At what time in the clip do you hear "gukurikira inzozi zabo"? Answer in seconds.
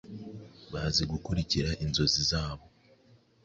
1.11-2.65